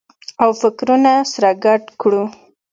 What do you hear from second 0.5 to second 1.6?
فکرونه سره